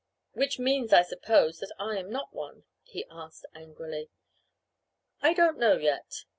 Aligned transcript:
"Which 0.33 0.57
means, 0.57 0.91
I 0.93 1.03
suppose, 1.03 1.59
that 1.59 1.71
I'm 1.77 2.09
not 2.09 2.33
one?" 2.33 2.63
he 2.81 3.05
asked 3.11 3.45
angrily. 3.53 4.09
"I 5.21 5.35
don't 5.35 5.59
know 5.59 5.77
yet." 5.77 6.23